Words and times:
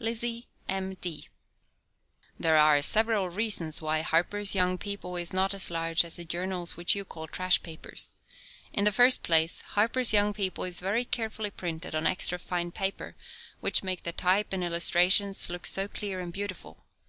LIZZIE 0.00 0.48
M. 0.68 0.94
D. 0.94 1.28
There 2.36 2.56
are 2.56 2.82
several 2.82 3.28
reasons 3.28 3.80
why 3.80 4.00
Harper's 4.00 4.56
Young 4.56 4.76
People 4.76 5.14
is 5.14 5.32
not 5.32 5.54
as 5.54 5.70
large 5.70 6.04
as 6.04 6.16
the 6.16 6.24
journals 6.24 6.76
which 6.76 6.96
you 6.96 7.04
call 7.04 7.28
"trash" 7.28 7.62
papers. 7.62 8.10
In 8.72 8.82
the 8.82 8.90
first 8.90 9.22
place, 9.22 9.60
Harper's 9.62 10.12
Young 10.12 10.32
People 10.32 10.64
is 10.64 10.80
very 10.80 11.04
carefully 11.04 11.52
printed 11.52 11.94
on 11.94 12.08
extra 12.08 12.40
fine 12.40 12.72
paper, 12.72 13.14
which 13.60 13.84
make 13.84 14.02
the 14.02 14.10
type 14.10 14.52
and 14.52 14.64
illustrations 14.64 15.48
look 15.48 15.64
so 15.64 15.86
clear 15.86 16.18
and 16.18 16.32
beautiful. 16.32 16.84